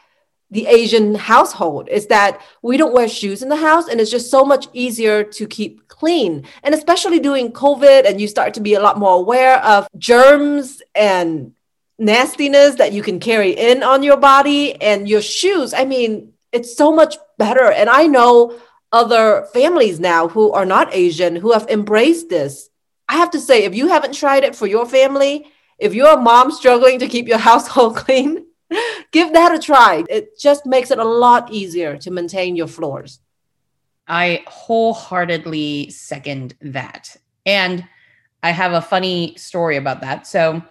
the 0.51 0.65
Asian 0.67 1.15
household 1.15 1.87
is 1.89 2.07
that 2.07 2.41
we 2.61 2.77
don't 2.77 2.93
wear 2.93 3.07
shoes 3.07 3.43
in 3.43 3.49
the 3.49 3.55
house 3.55 3.87
and 3.87 4.01
it's 4.01 4.09
just 4.09 4.31
so 4.31 4.43
much 4.43 4.67
easier 4.73 5.23
to 5.23 5.45
keep 5.45 5.87
clean. 5.87 6.45
And 6.63 6.73
especially 6.73 7.19
during 7.19 7.51
COVID, 7.51 8.05
and 8.07 8.19
you 8.19 8.27
start 8.27 8.55
to 8.55 8.61
be 8.61 8.73
a 8.73 8.81
lot 8.81 8.97
more 8.97 9.15
aware 9.15 9.57
of 9.63 9.87
germs 9.97 10.81
and 10.95 11.53
nastiness 11.99 12.75
that 12.75 12.93
you 12.93 13.03
can 13.03 13.19
carry 13.19 13.51
in 13.51 13.83
on 13.83 14.01
your 14.01 14.17
body 14.17 14.81
and 14.81 15.07
your 15.07 15.21
shoes. 15.21 15.73
I 15.73 15.85
mean, 15.85 16.33
it's 16.51 16.75
so 16.75 16.91
much 16.91 17.17
better. 17.37 17.71
And 17.71 17.89
I 17.89 18.07
know 18.07 18.59
other 18.91 19.45
families 19.53 19.99
now 19.99 20.27
who 20.29 20.51
are 20.51 20.65
not 20.65 20.93
Asian 20.95 21.35
who 21.35 21.51
have 21.51 21.67
embraced 21.69 22.29
this. 22.29 22.69
I 23.07 23.17
have 23.17 23.31
to 23.31 23.39
say, 23.39 23.65
if 23.65 23.75
you 23.75 23.87
haven't 23.87 24.13
tried 24.13 24.43
it 24.43 24.55
for 24.55 24.65
your 24.65 24.87
family, 24.87 25.45
if 25.77 25.93
you're 25.93 26.17
a 26.17 26.21
mom 26.21 26.51
struggling 26.51 26.99
to 26.99 27.07
keep 27.07 27.27
your 27.27 27.37
household 27.49 27.97
clean, 27.97 28.45
give 29.11 29.33
that 29.33 29.53
a 29.53 29.59
try. 29.59 30.03
It 30.09 30.39
just 30.39 30.65
makes 30.65 30.91
it 30.91 30.99
a 30.99 31.03
lot 31.03 31.51
easier 31.51 31.97
to 31.97 32.11
maintain 32.11 32.55
your 32.55 32.67
floors. 32.67 33.19
I 34.07 34.43
wholeheartedly 34.47 35.91
second 35.91 36.55
that. 36.61 37.15
And 37.45 37.87
I 38.41 38.51
have 38.51 38.73
a 38.73 38.81
funny 38.81 39.35
story 39.37 39.77
about 39.77 40.01
that. 40.01 40.25
So, 40.25 40.63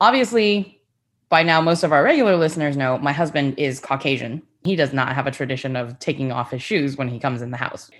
obviously, 0.00 0.80
by 1.28 1.42
now, 1.42 1.60
most 1.60 1.84
of 1.84 1.92
our 1.92 2.02
regular 2.02 2.36
listeners 2.36 2.76
know 2.76 2.98
my 2.98 3.12
husband 3.12 3.58
is 3.58 3.78
Caucasian 3.78 4.42
he 4.64 4.76
does 4.76 4.92
not 4.92 5.14
have 5.14 5.26
a 5.26 5.30
tradition 5.30 5.76
of 5.76 5.98
taking 5.98 6.32
off 6.32 6.50
his 6.50 6.62
shoes 6.62 6.96
when 6.96 7.08
he 7.08 7.18
comes 7.18 7.42
in 7.42 7.50
the 7.50 7.56
house. 7.56 7.90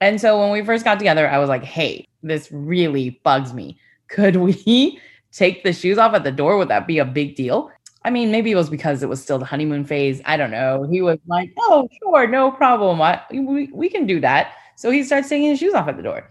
And 0.00 0.20
so 0.20 0.40
when 0.40 0.50
we 0.50 0.64
first 0.64 0.84
got 0.84 0.98
together, 0.98 1.28
I 1.28 1.38
was 1.38 1.48
like, 1.48 1.62
hey, 1.62 2.06
this 2.22 2.50
really 2.50 3.20
bugs 3.22 3.52
me. 3.52 3.78
Could 4.08 4.36
we 4.36 5.00
take 5.32 5.62
the 5.62 5.72
shoes 5.72 5.98
off 5.98 6.14
at 6.14 6.24
the 6.24 6.32
door? 6.32 6.56
Would 6.56 6.68
that 6.68 6.86
be 6.86 6.98
a 6.98 7.04
big 7.04 7.36
deal? 7.36 7.70
I 8.04 8.10
mean, 8.10 8.30
maybe 8.30 8.50
it 8.50 8.56
was 8.56 8.70
because 8.70 9.02
it 9.02 9.08
was 9.08 9.22
still 9.22 9.38
the 9.38 9.44
honeymoon 9.44 9.84
phase. 9.84 10.22
I 10.24 10.36
don't 10.36 10.50
know. 10.50 10.84
He 10.90 11.02
was 11.02 11.18
like, 11.26 11.52
oh, 11.58 11.88
sure, 12.02 12.26
no 12.26 12.50
problem. 12.50 13.02
I, 13.02 13.20
we, 13.30 13.68
we 13.72 13.90
can 13.90 14.06
do 14.06 14.20
that. 14.20 14.54
So 14.76 14.90
he 14.90 15.02
starts 15.02 15.28
taking 15.28 15.48
his 15.48 15.58
shoes 15.58 15.74
off 15.74 15.88
at 15.88 15.96
the 15.96 16.02
door. 16.02 16.28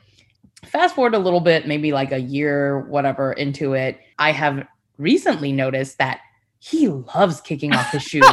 Fast 0.66 0.96
forward 0.96 1.14
a 1.14 1.20
little 1.20 1.40
bit, 1.40 1.68
maybe 1.68 1.92
like 1.92 2.12
a 2.12 2.20
year, 2.20 2.82
whatever, 2.88 3.34
into 3.34 3.74
it. 3.74 4.00
I 4.18 4.32
have 4.32 4.66
recently 4.98 5.52
noticed 5.52 6.00
that 6.00 6.22
he 6.60 6.88
loves 6.88 7.40
kicking 7.40 7.74
off 7.74 7.92
his 7.92 8.04
shoes, 8.04 8.26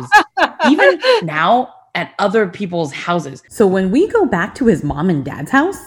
even 0.68 0.98
now 1.22 1.72
at 1.94 2.14
other 2.18 2.48
people's 2.48 2.92
houses. 2.92 3.42
So 3.48 3.66
when 3.66 3.90
we 3.90 4.08
go 4.08 4.26
back 4.26 4.54
to 4.56 4.66
his 4.66 4.82
mom 4.82 5.10
and 5.10 5.24
dad's 5.24 5.50
house, 5.50 5.78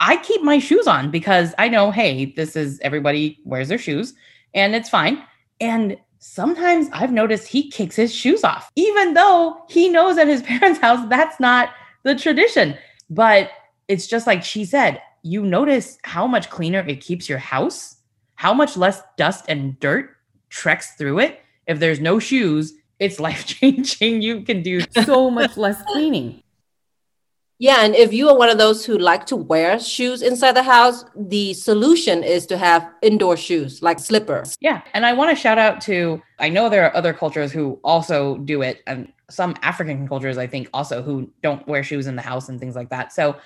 I 0.00 0.16
keep 0.18 0.42
my 0.42 0.58
shoes 0.58 0.86
on 0.86 1.10
because 1.10 1.54
I 1.58 1.68
know, 1.68 1.90
hey, 1.90 2.32
this 2.36 2.56
is 2.56 2.80
everybody 2.80 3.38
wears 3.44 3.68
their 3.68 3.78
shoes 3.78 4.14
and 4.54 4.74
it's 4.74 4.88
fine. 4.88 5.22
And 5.60 5.96
sometimes 6.18 6.88
I've 6.92 7.12
noticed 7.12 7.48
he 7.48 7.70
kicks 7.70 7.96
his 7.96 8.14
shoes 8.14 8.44
off, 8.44 8.70
even 8.76 9.14
though 9.14 9.62
he 9.68 9.88
knows 9.88 10.18
at 10.18 10.28
his 10.28 10.42
parents' 10.50 10.80
house 10.80 11.06
that's 11.08 11.38
not 11.40 11.70
the 12.02 12.14
tradition. 12.14 12.76
But 13.10 13.50
it's 13.88 14.06
just 14.06 14.26
like 14.26 14.42
she 14.42 14.64
said, 14.64 15.00
you 15.22 15.44
notice 15.44 15.98
how 16.02 16.26
much 16.26 16.50
cleaner 16.50 16.80
it 16.80 17.00
keeps 17.00 17.28
your 17.28 17.38
house, 17.38 17.96
how 18.34 18.54
much 18.54 18.76
less 18.76 19.02
dust 19.16 19.44
and 19.48 19.78
dirt 19.80 20.10
treks 20.50 20.94
through 20.94 21.18
it 21.20 21.40
if 21.66 21.80
there's 21.80 22.00
no 22.00 22.18
shoes, 22.18 22.74
it's 22.98 23.20
life 23.20 23.46
changing. 23.46 24.22
You 24.22 24.42
can 24.42 24.62
do 24.62 24.80
so 25.04 25.30
much 25.30 25.56
less 25.56 25.82
cleaning. 25.82 26.42
Yeah, 27.58 27.84
and 27.84 27.94
if 27.94 28.12
you 28.12 28.28
are 28.28 28.36
one 28.36 28.50
of 28.50 28.58
those 28.58 28.84
who 28.84 28.98
like 28.98 29.24
to 29.26 29.36
wear 29.36 29.80
shoes 29.80 30.20
inside 30.20 30.52
the 30.52 30.62
house, 30.62 31.04
the 31.16 31.54
solution 31.54 32.22
is 32.22 32.44
to 32.46 32.58
have 32.58 32.86
indoor 33.00 33.36
shoes 33.36 33.82
like 33.82 33.98
slippers. 33.98 34.56
Yeah, 34.60 34.82
and 34.92 35.06
I 35.06 35.14
want 35.14 35.34
to 35.34 35.40
shout 35.40 35.56
out 35.56 35.80
to 35.82 36.22
I 36.38 36.50
know 36.50 36.68
there 36.68 36.84
are 36.84 36.94
other 36.94 37.14
cultures 37.14 37.52
who 37.52 37.80
also 37.82 38.36
do 38.38 38.60
it 38.60 38.82
and 38.86 39.10
some 39.30 39.56
African 39.62 40.06
cultures 40.06 40.36
I 40.38 40.46
think 40.46 40.68
also 40.74 41.02
who 41.02 41.30
don't 41.42 41.66
wear 41.66 41.82
shoes 41.82 42.06
in 42.06 42.14
the 42.14 42.22
house 42.22 42.48
and 42.48 42.60
things 42.60 42.76
like 42.76 42.90
that. 42.90 43.12
So 43.12 43.36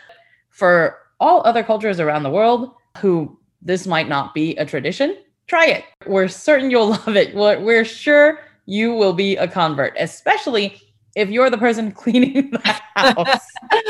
for 0.49 0.99
all 1.21 1.43
other 1.45 1.62
cultures 1.62 2.00
around 2.00 2.25
the 2.25 2.31
world 2.31 2.75
who 2.99 3.38
this 3.62 3.87
might 3.87 4.09
not 4.09 4.35
be 4.35 4.57
a 4.57 4.67
tradition, 4.67 5.19
try 5.47 5.67
it. 5.67 5.85
We're 6.07 6.29
certain 6.29 6.71
you'll 6.71 6.88
love 7.07 7.17
it. 7.17 7.35
We're 7.35 7.85
sure 7.85 8.40
you 8.67 8.93
will 8.93 9.12
be 9.12 9.37
a 9.37 9.47
convert, 9.47 9.95
especially 9.99 10.81
if 11.14 11.31
you're 11.31 11.50
the 11.50 11.59
person 11.59 11.93
cleaning 12.02 12.50
the 12.50 12.81
house. 12.95 13.40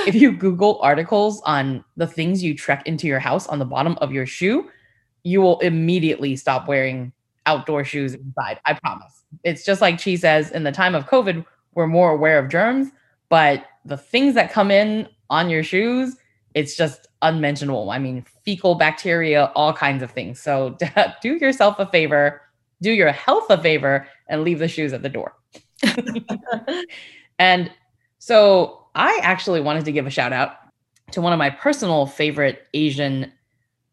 if 0.06 0.14
you 0.14 0.32
Google 0.32 0.78
articles 0.82 1.42
on 1.44 1.84
the 1.96 2.06
things 2.06 2.42
you 2.42 2.54
trek 2.54 2.86
into 2.86 3.06
your 3.06 3.18
house 3.18 3.46
on 3.46 3.58
the 3.58 3.64
bottom 3.64 3.96
of 4.00 4.12
your 4.12 4.26
shoe, 4.26 4.70
you 5.22 5.40
will 5.40 5.58
immediately 5.60 6.36
stop 6.36 6.66
wearing 6.66 7.12
outdoor 7.46 7.84
shoes 7.84 8.14
inside. 8.14 8.60
I 8.64 8.74
promise. 8.74 9.22
It's 9.44 9.64
just 9.64 9.80
like 9.80 9.98
she 9.98 10.16
says 10.16 10.50
in 10.50 10.64
the 10.64 10.72
time 10.72 10.94
of 10.94 11.06
COVID, 11.06 11.44
we're 11.74 11.86
more 11.86 12.10
aware 12.10 12.38
of 12.38 12.50
germs, 12.50 12.88
but 13.28 13.64
the 13.84 13.96
things 13.96 14.34
that 14.34 14.52
come 14.52 14.70
in 14.70 15.08
on 15.30 15.48
your 15.50 15.62
shoes, 15.62 16.16
it's 16.54 16.76
just 16.76 17.08
unmentionable. 17.22 17.90
I 17.90 17.98
mean, 17.98 18.24
fecal 18.44 18.74
bacteria, 18.74 19.52
all 19.54 19.72
kinds 19.72 20.02
of 20.02 20.10
things. 20.10 20.40
So 20.40 20.76
do 21.22 21.36
yourself 21.36 21.78
a 21.78 21.86
favor, 21.86 22.42
do 22.82 22.90
your 22.90 23.12
health 23.12 23.46
a 23.50 23.60
favor, 23.60 24.06
and 24.28 24.42
leave 24.42 24.58
the 24.58 24.68
shoes 24.68 24.92
at 24.92 25.02
the 25.02 25.08
door. 25.08 25.34
and 27.38 27.70
so 28.18 28.86
I 28.94 29.18
actually 29.22 29.60
wanted 29.60 29.84
to 29.86 29.92
give 29.92 30.06
a 30.06 30.10
shout 30.10 30.32
out 30.32 30.56
to 31.12 31.20
one 31.20 31.32
of 31.32 31.38
my 31.38 31.50
personal 31.50 32.06
favorite 32.06 32.66
Asian 32.74 33.32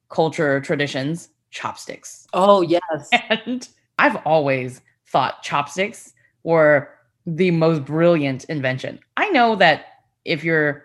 culture 0.09 0.61
traditions, 0.61 1.29
chopsticks. 1.51 2.27
Oh, 2.33 2.61
yes. 2.61 3.09
And 3.29 3.67
I've 3.99 4.17
always 4.25 4.81
thought 5.07 5.41
chopsticks 5.41 6.13
were 6.43 6.89
the 7.25 7.51
most 7.51 7.83
brilliant 7.85 8.43
invention. 8.45 8.99
I 9.17 9.29
know 9.29 9.55
that 9.55 9.85
if 10.25 10.43
you're 10.43 10.83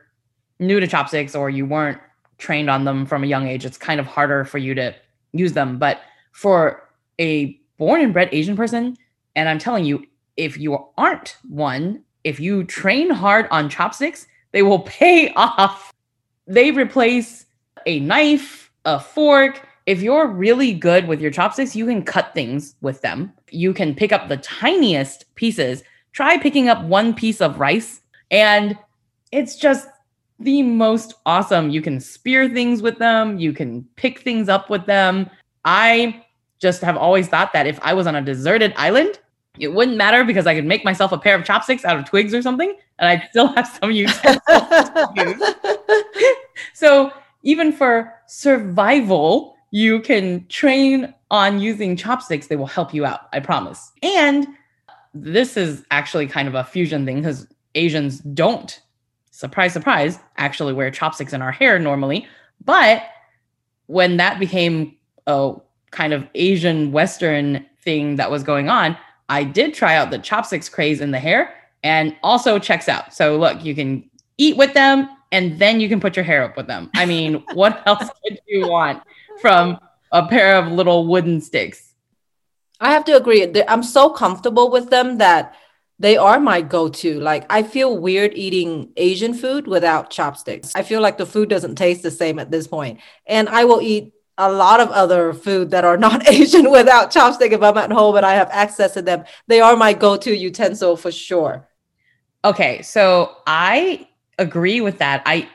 new 0.59 0.81
to 0.81 0.87
chopsticks 0.87 1.35
or 1.35 1.51
you 1.51 1.67
weren't 1.67 2.01
trained 2.39 2.71
on 2.71 2.85
them 2.85 3.07
from 3.07 3.23
a 3.23 3.27
young 3.27 3.47
age, 3.49 3.65
it's 3.65 3.79
kind 3.79 4.01
of 4.01 4.07
harder 4.07 4.45
for 4.45 4.59
you 4.59 4.75
to 4.75 4.95
use 5.33 5.53
them. 5.53 5.79
But 5.79 6.01
for 6.33 6.89
a 7.21 7.59
born 7.79 8.01
and 8.01 8.13
bred 8.13 8.29
Asian 8.33 8.57
person, 8.57 8.97
and 9.37 9.49
I'm 9.49 9.59
telling 9.59 9.85
you, 9.85 10.05
if 10.37 10.59
you 10.59 10.87
aren't 10.97 11.37
one, 11.49 12.03
if 12.25 12.41
you 12.41 12.65
train 12.65 13.11
hard 13.11 13.47
on 13.51 13.69
chopsticks, 13.69 14.27
they 14.53 14.63
will 14.63 14.79
pay 14.87 15.33
off. 15.35 15.93
They 16.47 16.71
replace 16.71 17.47
a 17.87 18.01
knife, 18.01 18.71
a 18.85 18.99
fork. 19.01 19.67
If 19.87 20.01
you're 20.01 20.29
really 20.29 20.75
good 20.75 21.09
with 21.09 21.21
your 21.21 21.31
chopsticks, 21.31 21.75
you 21.75 21.87
can 21.87 22.03
cut 22.03 22.35
things 22.35 22.77
with 22.81 23.01
them. 23.01 23.33
You 23.51 23.75
can 23.75 23.95
pick 23.95 24.13
up 24.13 24.29
the 24.29 24.37
tiniest 24.39 25.33
pieces. 25.35 25.83
Try 26.13 26.39
picking 26.39 26.69
up 26.69 26.85
one 26.85 27.15
piece 27.15 27.41
of 27.41 27.59
rice, 27.59 28.03
and 28.31 28.77
it's 29.33 29.57
just 29.57 29.89
the 30.39 30.63
most 30.63 31.15
awesome. 31.27 31.71
You 31.71 31.81
can 31.81 32.01
spear 32.01 32.49
things 32.49 32.83
with 32.83 32.99
them, 32.99 33.39
you 33.39 33.53
can 33.53 33.85
pick 33.97 34.21
things 34.21 34.49
up 34.49 34.69
with 34.69 34.85
them. 34.87 35.31
I 35.65 36.23
just 36.59 36.83
have 36.83 36.97
always 36.97 37.29
thought 37.29 37.53
that 37.53 37.67
if 37.67 37.79
I 37.83 37.95
was 37.95 38.07
on 38.07 38.15
a 38.15 38.23
deserted 38.23 38.75
island, 38.77 39.19
it 39.59 39.69
wouldn't 39.69 39.97
matter 39.97 40.25
because 40.25 40.47
I 40.47 40.55
could 40.55 40.65
make 40.65 40.85
myself 40.85 41.13
a 41.13 41.19
pair 41.19 41.35
of 41.35 41.45
chopsticks 41.45 41.85
out 41.85 41.99
of 41.99 42.05
twigs 42.05 42.33
or 42.33 42.43
something, 42.43 42.75
and 42.99 43.09
I'd 43.09 43.29
still 43.31 43.49
have 43.49 43.67
some 43.81 43.91
use. 43.93 44.19
so 46.75 47.13
even 47.43 47.73
for 47.73 48.13
survival, 48.27 49.57
you 49.71 50.01
can 50.01 50.47
train 50.49 51.13
on 51.31 51.61
using 51.61 51.97
chopsticks. 51.97 52.47
They 52.47 52.57
will 52.57 52.67
help 52.67 52.95
you 52.95 53.05
out, 53.05 53.29
I 53.33 53.41
promise. 53.41 53.93
And 54.03 54.47
this 55.15 55.57
is 55.57 55.85
actually 55.91 56.27
kind 56.27 56.49
of 56.49 56.55
a 56.55 56.65
fusion 56.65 57.05
thing 57.05 57.17
because 57.17 57.47
Asians 57.75 58.21
don't, 58.21 58.81
surprise, 59.31 59.73
surprise, 59.73 60.19
actually 60.37 60.73
wear 60.73 60.91
chopsticks 60.91 61.33
in 61.33 61.43
our 61.43 61.53
hair 61.53 61.79
normally. 61.79 62.27
But 62.65 63.03
when 63.87 64.17
that 64.19 64.39
became 64.39 64.97
a 65.27 65.55
kind 65.91 66.13
of 66.13 66.27
Asian 66.35 66.93
Western 66.93 67.67
thing 67.83 68.17
that 68.17 68.31
was 68.31 68.43
going 68.43 68.69
on, 68.69 68.97
I 69.33 69.45
did 69.45 69.73
try 69.73 69.97
out 69.97 70.11
the 70.11 70.19
chopsticks 70.19 70.69
craze 70.69 71.01
in 71.01 71.11
the 71.11 71.19
hair 71.19 71.55
and 71.83 72.15
also 72.23 72.59
checks 72.59 72.87
out. 72.87 73.15
So 73.15 73.39
look, 73.39 73.65
you 73.65 73.75
can 73.75 74.11
eat 74.37 74.59
with 74.59 74.75
them 74.75 75.09
and 75.33 75.59
then 75.59 75.81
you 75.81 75.89
can 75.89 76.01
put 76.01 76.17
your 76.17 76.25
hair 76.25 76.45
up 76.45 76.55
with 76.55 76.67
them. 76.67 76.91
I 76.95 77.07
mean, 77.07 77.43
what 77.55 77.83
else 77.87 78.11
could 78.23 78.39
you 78.47 78.69
want 78.69 79.03
from 79.41 79.79
a 80.13 80.27
pair 80.27 80.57
of 80.57 80.71
little 80.71 81.07
wooden 81.07 81.41
sticks? 81.41 81.95
I 82.79 82.93
have 82.93 83.07
to 83.07 83.17
agree. 83.17 83.51
I'm 83.69 83.83
so 83.83 84.11
comfortable 84.11 84.71
with 84.71 84.91
them 84.91 85.17
that 85.17 85.55
they 85.99 86.19
are 86.19 86.39
my 86.39 86.61
go-to. 86.61 87.19
Like 87.19 87.47
I 87.49 87.63
feel 87.63 87.97
weird 87.97 88.33
eating 88.35 88.93
Asian 88.99 89.33
food 89.33 89.67
without 89.67 90.11
chopsticks. 90.11 90.73
I 90.75 90.83
feel 90.83 91.01
like 91.01 91.17
the 91.17 91.25
food 91.25 91.49
doesn't 91.49 91.77
taste 91.77 92.03
the 92.03 92.11
same 92.11 92.39
at 92.39 92.51
this 92.51 92.67
point. 92.67 93.01
And 93.27 93.49
I 93.49 93.65
will 93.65 93.81
eat 93.81 94.13
a 94.43 94.53
lot 94.53 94.81
of 94.81 94.91
other 94.91 95.33
food 95.33 95.71
that 95.71 95.85
are 95.85 95.97
not 95.97 96.29
Asian 96.29 96.71
without 96.71 97.13
chopstick 97.13 97.53
if 97.53 97.63
I'm 97.63 97.79
at 97.79 97.93
home 97.93 98.17
and 98.17 98.27
I 98.27 98.35
have 98.35 98.49
access 98.51 98.95
to 98.95 99.03
them. 99.03 99.25
They 99.47 99.61
are 99.61 99.77
my 99.77 99.93
go-to 99.93 100.35
utensil 100.35 100.97
for 100.97 101.13
sure. 101.13 101.69
Okay, 102.45 102.83
so 102.83 103.37
I 103.47 104.09
agree 104.39 104.81
with 104.81 104.99
that. 104.99 105.23
I 105.27 105.49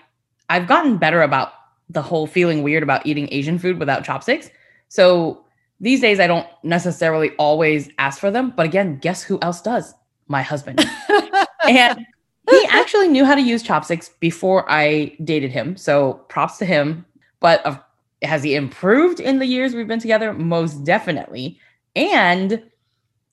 I've 0.50 0.68
gotten 0.68 0.98
better 0.98 1.22
about 1.22 1.52
the 1.90 2.02
whole 2.02 2.28
feeling 2.28 2.64
weird 2.64 2.84
about 2.84 3.06
eating 3.06 3.28
Asian 3.32 3.60
food 3.60 3.80
without 3.80 4.04
chopsticks. 4.04 4.50
So 4.88 5.46
these 5.80 6.00
days 6.00 6.20
I 6.20 6.28
don't 6.28 6.48
necessarily 6.64 7.32
always 7.38 7.90
ask 7.98 8.20
for 8.20 8.32
them, 8.32 8.54
but 8.56 8.66
again, 8.66 8.98
guess 9.00 9.22
who 9.22 9.38
else 9.42 9.62
does? 9.62 9.94
My 10.28 10.42
husband. 10.42 10.86
and 11.68 12.06
he 12.50 12.68
actually 12.70 13.10
knew 13.10 13.26
how 13.26 13.36
to 13.36 13.42
use 13.42 13.62
chopsticks 13.62 14.10
before 14.20 14.70
I 14.72 15.18
dated 15.24 15.52
him. 15.52 15.76
So 15.76 16.14
props 16.30 16.58
to 16.60 16.66
him. 16.66 17.06
But 17.40 17.66
of 17.66 17.80
has 18.24 18.44
he 18.44 18.56
improved 18.56 19.20
in 19.20 19.40
the 19.40 19.46
years 19.46 19.74
we've 19.74 19.88
been 19.88 20.00
together? 20.00 20.34
Most 20.34 20.84
definitely. 20.84 21.60
And 21.96 22.64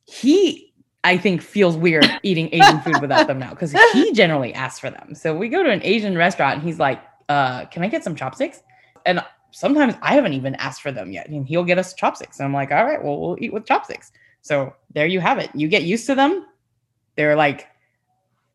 he, 0.05 0.73
I 1.03 1.17
think, 1.17 1.43
feels 1.43 1.77
weird 1.77 2.07
eating 2.23 2.49
Asian 2.53 2.81
food 2.81 3.01
without 3.01 3.27
them 3.27 3.39
now 3.39 3.51
because 3.51 3.73
he 3.93 4.13
generally 4.13 4.53
asks 4.55 4.79
for 4.79 4.91
them. 4.91 5.15
So 5.15 5.35
we 5.37 5.49
go 5.49 5.63
to 5.63 5.71
an 5.71 5.81
Asian 5.83 6.17
restaurant 6.17 6.57
and 6.57 6.63
he's 6.63 6.79
like, 6.79 7.03
uh, 7.29 7.65
can 7.67 7.83
I 7.83 7.89
get 7.89 8.05
some 8.05 8.15
chopsticks? 8.15 8.61
And 9.07 9.25
sometimes 9.51 9.95
I 10.03 10.15
haven't 10.15 10.35
even 10.35 10.55
asked 10.57 10.83
for 10.83 10.93
them 10.93 11.13
yet. 11.13 11.29
And 11.29 11.47
he'll 11.47 11.65
get 11.65 11.79
us 11.79 11.95
chopsticks. 11.95 12.39
And 12.39 12.47
I'm 12.47 12.53
like, 12.53 12.71
all 12.71 12.85
right, 12.85 13.03
well, 13.03 13.21
we'll 13.21 13.37
eat 13.41 13.53
with 13.53 13.67
chopsticks. 13.67 14.13
So 14.43 14.75
there 14.93 15.07
you 15.07 15.21
have 15.21 15.39
it. 15.39 15.51
You 15.55 15.69
get 15.69 15.85
used 15.85 16.07
to 16.07 16.15
them. 16.15 16.47
They're 17.17 17.37
like 17.37 17.69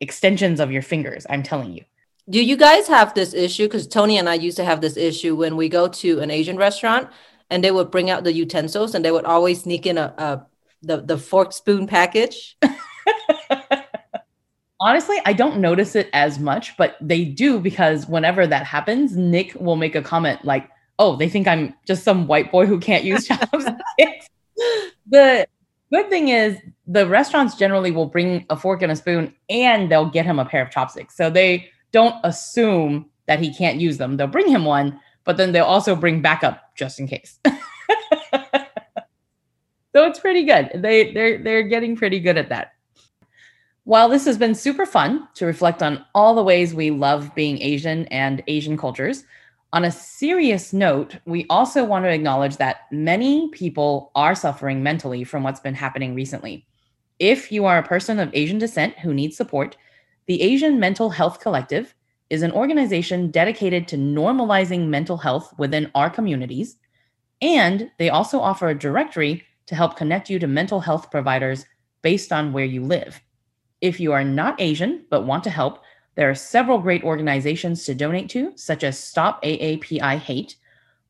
extensions 0.00 0.60
of 0.60 0.70
your 0.70 0.82
fingers, 0.82 1.26
I'm 1.28 1.42
telling 1.42 1.72
you 1.72 1.84
do 2.30 2.42
you 2.42 2.56
guys 2.56 2.86
have 2.86 3.12
this 3.14 3.34
issue? 3.34 3.64
Because 3.64 3.86
Tony 3.88 4.16
and 4.16 4.28
I 4.28 4.34
used 4.34 4.56
to 4.58 4.64
have 4.64 4.80
this 4.80 4.96
issue 4.96 5.34
when 5.34 5.56
we 5.56 5.68
go 5.68 5.88
to 5.88 6.20
an 6.20 6.30
Asian 6.30 6.56
restaurant 6.56 7.08
and 7.50 7.62
they 7.64 7.72
would 7.72 7.90
bring 7.90 8.08
out 8.08 8.22
the 8.22 8.32
utensils 8.32 8.94
and 8.94 9.04
they 9.04 9.10
would 9.10 9.24
always 9.24 9.62
sneak 9.62 9.84
in 9.84 9.98
a, 9.98 10.14
a 10.16 10.46
the 10.82 10.98
the 10.98 11.18
fork 11.18 11.52
spoon 11.52 11.86
package. 11.88 12.56
Honestly, 14.80 15.18
I 15.26 15.34
don't 15.34 15.58
notice 15.58 15.94
it 15.94 16.08
as 16.12 16.38
much, 16.38 16.76
but 16.78 16.96
they 17.00 17.24
do 17.24 17.60
because 17.60 18.06
whenever 18.06 18.46
that 18.46 18.64
happens, 18.64 19.14
Nick 19.14 19.54
will 19.56 19.76
make 19.76 19.94
a 19.94 20.02
comment 20.02 20.44
like, 20.44 20.70
"Oh, 20.98 21.16
they 21.16 21.28
think 21.28 21.48
I'm 21.48 21.74
just 21.86 22.04
some 22.04 22.26
white 22.26 22.50
boy 22.52 22.64
who 22.66 22.78
can't 22.78 23.04
use 23.04 23.26
chopsticks." 23.28 24.28
the 25.06 25.46
good 25.92 26.08
thing 26.08 26.28
is 26.28 26.56
the 26.86 27.06
restaurants 27.06 27.56
generally 27.56 27.90
will 27.90 28.06
bring 28.06 28.46
a 28.48 28.56
fork 28.56 28.82
and 28.82 28.92
a 28.92 28.96
spoon 28.96 29.34
and 29.48 29.90
they'll 29.90 30.08
get 30.08 30.24
him 30.24 30.38
a 30.38 30.44
pair 30.44 30.62
of 30.62 30.70
chopsticks. 30.70 31.16
So 31.16 31.28
they 31.28 31.68
don't 31.92 32.16
assume 32.24 33.06
that 33.26 33.40
he 33.40 33.54
can't 33.54 33.80
use 33.80 33.98
them. 33.98 34.16
They'll 34.16 34.26
bring 34.26 34.48
him 34.48 34.64
one, 34.64 35.00
but 35.24 35.36
then 35.36 35.52
they'll 35.52 35.64
also 35.64 35.94
bring 35.94 36.22
backup 36.22 36.74
just 36.76 36.98
in 36.98 37.06
case. 37.06 37.38
so 37.46 37.52
it's 39.94 40.20
pretty 40.20 40.44
good. 40.44 40.70
They 40.74 41.12
they're 41.12 41.42
they're 41.42 41.62
getting 41.62 41.96
pretty 41.96 42.20
good 42.20 42.38
at 42.38 42.48
that. 42.48 42.72
While 43.84 44.08
this 44.08 44.24
has 44.26 44.36
been 44.36 44.54
super 44.54 44.86
fun 44.86 45.28
to 45.34 45.46
reflect 45.46 45.82
on 45.82 46.04
all 46.14 46.34
the 46.34 46.42
ways 46.42 46.74
we 46.74 46.90
love 46.90 47.34
being 47.34 47.60
Asian 47.62 48.06
and 48.06 48.42
Asian 48.46 48.76
cultures, 48.76 49.24
on 49.72 49.84
a 49.84 49.90
serious 49.90 50.72
note, 50.72 51.16
we 51.24 51.46
also 51.48 51.84
want 51.84 52.04
to 52.04 52.10
acknowledge 52.10 52.56
that 52.56 52.86
many 52.90 53.48
people 53.50 54.10
are 54.14 54.34
suffering 54.34 54.82
mentally 54.82 55.24
from 55.24 55.42
what's 55.42 55.60
been 55.60 55.74
happening 55.74 56.14
recently. 56.14 56.66
If 57.20 57.52
you 57.52 57.66
are 57.66 57.78
a 57.78 57.86
person 57.86 58.18
of 58.18 58.30
Asian 58.34 58.58
descent 58.58 58.98
who 58.98 59.14
needs 59.14 59.36
support, 59.36 59.76
the 60.30 60.42
Asian 60.42 60.78
Mental 60.78 61.10
Health 61.10 61.40
Collective 61.40 61.92
is 62.28 62.42
an 62.42 62.52
organization 62.52 63.32
dedicated 63.32 63.88
to 63.88 63.96
normalizing 63.96 64.86
mental 64.86 65.16
health 65.16 65.52
within 65.58 65.90
our 65.96 66.08
communities, 66.08 66.76
and 67.42 67.90
they 67.98 68.10
also 68.10 68.38
offer 68.38 68.68
a 68.68 68.78
directory 68.78 69.42
to 69.66 69.74
help 69.74 69.96
connect 69.96 70.30
you 70.30 70.38
to 70.38 70.46
mental 70.46 70.78
health 70.78 71.10
providers 71.10 71.66
based 72.02 72.30
on 72.30 72.52
where 72.52 72.64
you 72.64 72.84
live. 72.84 73.20
If 73.80 73.98
you 73.98 74.12
are 74.12 74.22
not 74.22 74.60
Asian 74.60 75.04
but 75.10 75.26
want 75.26 75.42
to 75.42 75.50
help, 75.50 75.82
there 76.14 76.30
are 76.30 76.34
several 76.36 76.78
great 76.78 77.02
organizations 77.02 77.84
to 77.86 77.94
donate 77.96 78.28
to, 78.28 78.52
such 78.54 78.84
as 78.84 78.96
Stop 78.96 79.42
AAPI 79.42 80.16
Hate. 80.16 80.54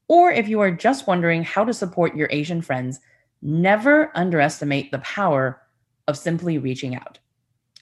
Or 0.08 0.32
if 0.32 0.48
you 0.48 0.60
are 0.60 0.70
just 0.70 1.06
wondering 1.06 1.44
how 1.44 1.66
to 1.66 1.74
support 1.74 2.16
your 2.16 2.28
Asian 2.32 2.62
friends, 2.62 3.00
never 3.42 4.16
underestimate 4.16 4.90
the 4.90 5.00
power 5.00 5.60
of 6.08 6.16
simply 6.16 6.56
reaching 6.56 6.96
out. 6.96 7.18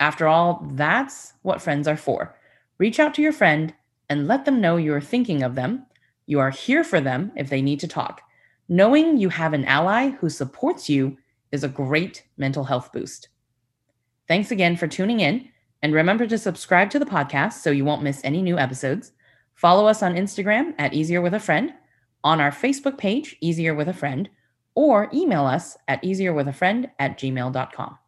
After 0.01 0.29
all, 0.29 0.67
that's 0.73 1.35
what 1.43 1.63
friends 1.63 1.89
are 1.89 1.97
for. 1.97 2.37
Reach 2.79 3.01
out 3.01 3.15
to 3.15 3.23
your 3.23 3.33
friend 3.33 3.75
and 4.09 4.29
let 4.29 4.45
them 4.45 4.61
know 4.61 4.77
you're 4.77 5.01
thinking 5.01 5.43
of 5.43 5.55
them. 5.55 5.87
You 6.27 6.39
are 6.41 6.51
here 6.51 6.85
for 6.85 7.01
them 7.01 7.33
if 7.37 7.51
they 7.51 7.63
need 7.63 7.81
to 7.81 7.89
talk. 7.89 8.23
Knowing 8.69 9.17
you 9.17 9.29
have 9.31 9.55
an 9.55 9.65
ally 9.65 10.11
who 10.11 10.29
supports 10.29 10.89
you 10.89 11.17
is 11.51 11.65
a 11.65 11.69
great 11.69 12.25
mental 12.37 12.65
health 12.65 12.93
boost. 12.93 13.29
Thanks 14.29 14.51
again 14.51 14.77
for 14.77 14.87
tuning 14.87 15.21
in. 15.21 15.49
And 15.83 15.95
remember 15.95 16.27
to 16.27 16.39
subscribe 16.39 16.91
to 16.91 16.99
the 16.99 17.07
podcast 17.07 17.55
so 17.55 17.71
you 17.71 17.85
won't 17.85 18.03
miss 18.03 18.21
any 18.25 18.43
new 18.43 18.59
episodes. 18.59 19.13
Follow 19.55 19.87
us 19.87 20.03
on 20.03 20.15
Instagram 20.15 20.75
at 20.79 20.93
Easier 20.93 21.21
with 21.21 21.35
a 21.35 21.41
Friend, 21.41 21.73
on 22.23 22.41
our 22.41 22.51
Facebook 22.51 22.99
page, 22.99 23.37
Easier 23.41 23.75
with 23.75 23.89
a 23.89 23.93
Friend, 23.93 24.29
or 24.75 25.09
email 25.13 25.47
us 25.47 25.77
at 25.89 26.03
easierwithafriend 26.03 26.91
at 26.99 27.19
gmail.com. 27.19 27.99